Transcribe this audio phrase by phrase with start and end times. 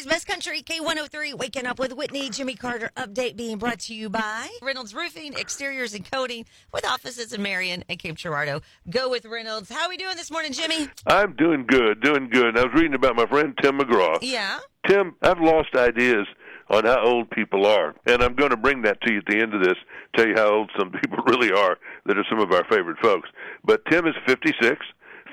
[0.00, 4.08] Today's Best Country K103 Waking Up with Whitney Jimmy Carter update being brought to you
[4.08, 8.62] by Reynolds Roofing, Exteriors and Coating with offices in Marion and Cape Girardeau.
[8.88, 9.70] Go with Reynolds.
[9.70, 10.88] How are we doing this morning, Jimmy?
[11.06, 12.56] I'm doing good, doing good.
[12.56, 14.16] I was reading about my friend Tim McGraw.
[14.22, 14.60] Yeah.
[14.88, 16.26] Tim, I've lost ideas
[16.70, 19.38] on how old people are, and I'm going to bring that to you at the
[19.38, 19.76] end of this.
[20.16, 21.76] Tell you how old some people really are
[22.06, 23.28] that are some of our favorite folks.
[23.64, 24.78] But Tim is 56.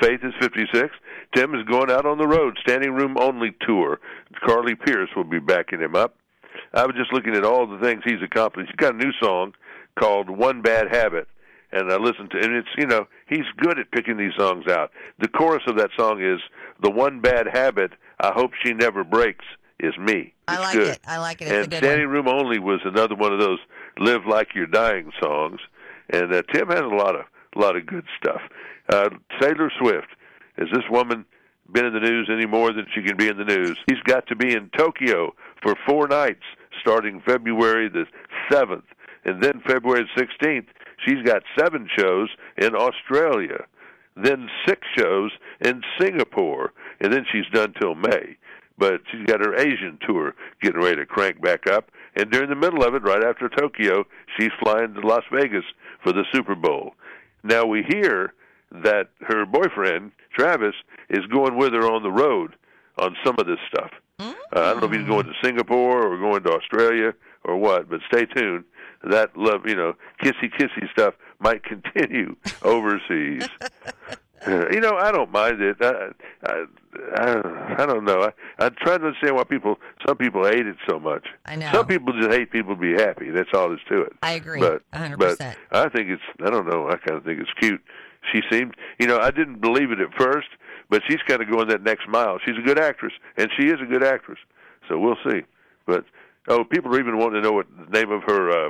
[0.02, 0.90] Faith is 56.
[1.36, 4.00] Tim is going out on the road, standing room only tour.
[4.46, 6.16] Carly Pearce will be backing him up.
[6.74, 8.70] I was just looking at all the things he's accomplished.
[8.70, 9.54] He's got a new song
[10.00, 11.28] called One Bad Habit.
[11.72, 14.92] And I listened to, and it's you know he's good at picking these songs out.
[15.20, 16.40] The chorus of that song is
[16.82, 17.92] the one bad habit
[18.22, 19.44] I hope she never breaks
[19.80, 20.34] is me.
[20.48, 20.88] I It's like good.
[20.88, 21.00] it.
[21.06, 21.50] I like it.
[21.50, 22.08] It's and Standing.
[22.08, 23.60] Room Only was another one of those
[24.00, 25.60] live like you're dying songs.
[26.10, 28.42] And uh, Tim has a lot of a lot of good stuff.
[28.92, 29.10] Uh,
[29.42, 30.08] Taylor Swift
[30.58, 31.26] has this woman
[31.72, 33.78] been in the news any more than she can be in the news?
[33.88, 36.44] He's got to be in Tokyo for four nights
[36.82, 38.06] starting February the
[38.52, 38.86] seventh,
[39.26, 40.68] and then February the sixteenth.
[41.06, 43.66] She's got seven shows in Australia,
[44.16, 48.38] then six shows in Singapore, and then she's done till May
[48.78, 51.90] but she's got her Asian tour getting ready to crank back up.
[52.16, 54.06] And during the middle of it, right after Tokyo,
[54.38, 55.66] she's flying to Las Vegas
[56.04, 56.94] for the Super Bowl.
[57.44, 58.34] Now we hear
[58.72, 60.76] that her boyfriend, Travis,
[61.10, 62.56] is going with her on the road
[62.98, 63.92] on some of this stuff.
[64.20, 67.90] Uh, I don't know if he's going to Singapore or going to Australia or what,
[67.90, 68.64] but stay tuned.
[69.04, 69.94] That love, you know,
[70.24, 73.48] kissy kissy stuff might continue overseas.
[74.46, 75.78] Uh, you know, I don't mind it.
[75.82, 76.10] I,
[76.46, 76.66] I,
[77.16, 78.24] I, I don't know.
[78.24, 81.28] I, I try to understand why people, some people hate it so much.
[81.46, 81.72] I know.
[81.72, 83.30] Some people just hate people to be happy.
[83.30, 84.14] That's all there's to it.
[84.24, 84.60] I agree.
[84.60, 85.18] But, a 100%.
[85.18, 86.88] but I think it's, I don't know.
[86.88, 87.82] I kind of think it's cute.
[88.32, 90.48] She seemed, you know, I didn't believe it at first,
[90.90, 92.40] but she's kind of going that next mile.
[92.46, 94.40] She's a good actress, and she is a good actress.
[94.88, 95.42] So we'll see.
[95.86, 96.06] But
[96.48, 98.70] oh, people are even wanting to know what the name of her uh,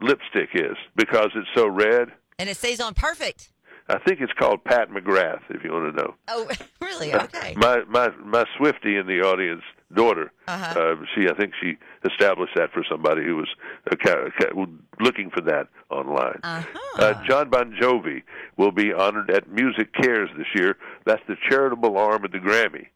[0.00, 2.08] lipstick is because it's so red.
[2.38, 3.52] and it stays on perfect.
[3.88, 5.40] I think it's called Pat McGrath.
[5.50, 6.14] If you want to know.
[6.28, 6.48] Oh,
[7.00, 7.12] really?
[7.34, 7.54] Okay.
[7.56, 9.62] My my my Swiftie in the audience
[9.94, 10.32] daughter.
[10.46, 10.80] Uh-huh.
[10.80, 11.76] Uh, she I think she
[12.08, 13.48] established that for somebody who was
[13.90, 14.66] uh, ca- ca-
[15.00, 16.40] looking for that online.
[16.42, 17.02] Uh-huh.
[17.02, 18.22] Uh, John Bon Jovi
[18.56, 20.76] will be honored at MusiCares this year.
[21.06, 22.86] That's the charitable arm of the Grammys,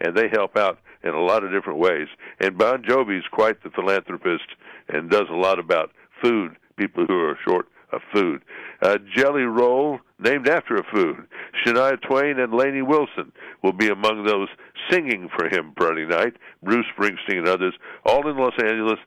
[0.00, 2.08] and they help out in a lot of different ways.
[2.40, 4.44] And Bon Jovi is quite the philanthropist
[4.88, 8.42] and does a lot about food, people who are short of food.
[8.82, 11.26] Uh, Jelly Roll, named after a food.
[11.64, 13.32] Shania Twain and Lainey Wilson
[13.62, 14.48] will be among those
[14.90, 16.34] singing for him Friday night.
[16.62, 18.98] Bruce Springsteen and others, all in Los Angeles.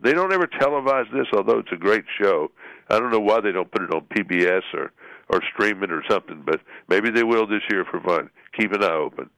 [0.00, 2.50] They don't ever televise this, although it's a great show.
[2.90, 4.92] I don't know why they don't put it on PBS or
[5.30, 8.28] or stream it or something, but maybe they will this year for fun.
[8.58, 9.30] Keep an eye open.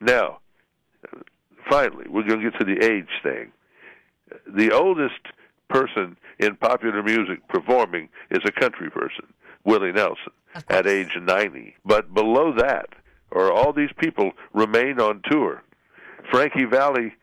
[0.00, 0.40] Now,
[1.70, 3.52] finally, we're going to get to the age thing.
[4.48, 5.20] The oldest
[5.68, 9.26] person in popular music performing is a country person,
[9.64, 10.32] Willie Nelson,
[10.68, 11.74] at age 90.
[11.84, 12.88] But below that,
[13.30, 15.62] or all these people remain on tour.
[16.30, 17.14] Frankie Valli,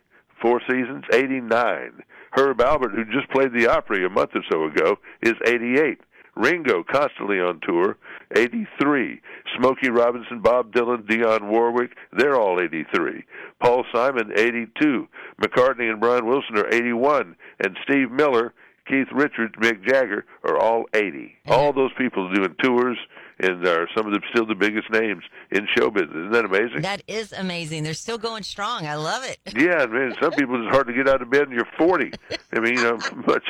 [0.41, 2.03] Four Seasons, 89.
[2.31, 5.99] Herb Alpert, who just played the Opry a month or so ago, is 88.
[6.35, 7.97] Ringo, constantly on tour,
[8.35, 9.21] 83.
[9.57, 13.23] Smokey Robinson, Bob Dylan, Dionne Warwick, they're all 83.
[13.61, 15.07] Paul Simon, 82.
[15.41, 17.35] McCartney and Brian Wilson are 81.
[17.63, 18.53] And Steve Miller,
[18.87, 21.03] Keith Richards, Mick Jagger are all 80.
[21.07, 21.51] Mm-hmm.
[21.51, 22.97] All those people doing tours
[23.39, 26.11] and are some of them still the biggest names in show business.
[26.11, 26.81] Isn't that amazing?
[26.81, 27.83] That is amazing.
[27.83, 28.85] They're still going strong.
[28.85, 29.39] I love it.
[29.55, 30.15] Yeah, man.
[30.21, 32.11] Some people it's hard to get out of bed, and you're 40.
[32.53, 33.45] I mean, you know, much,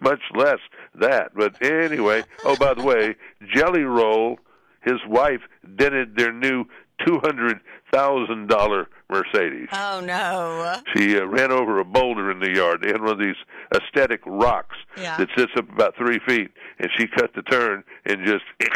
[0.00, 0.58] much less
[1.00, 1.32] that.
[1.34, 3.16] But anyway, oh, by the way,
[3.54, 4.38] Jelly Roll,
[4.82, 5.40] his wife
[5.76, 6.64] dented their new
[7.06, 7.60] two hundred
[7.92, 9.68] thousand dollar Mercedes.
[9.72, 10.80] Oh no.
[10.94, 12.80] She uh, ran over a boulder in the yard.
[12.82, 13.36] They had one of these
[13.74, 15.16] aesthetic rocks Yeah.
[15.18, 18.44] that sits up about three feet, and she cut the turn and just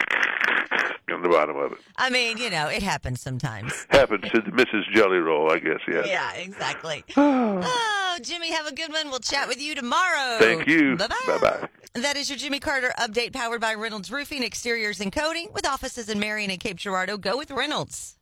[1.13, 1.79] on the bottom of it.
[1.97, 3.87] I mean, you know, it happens sometimes.
[3.91, 4.85] happens to the Mrs.
[4.95, 5.81] Jelly Roll, I guess.
[5.89, 6.05] Yeah.
[6.07, 7.05] Yeah, exactly.
[7.17, 9.11] oh, Jimmy, have a good one.
[9.11, 10.39] We'll chat with you tomorrow.
[10.39, 10.97] Thank you.
[10.97, 11.69] Bye Bye bye.
[11.95, 16.09] That is your Jimmy Carter update powered by Reynolds Roofing, Exteriors and Coating with offices
[16.09, 17.17] in Marion and Cape Girardeau.
[17.17, 18.15] Go with Reynolds.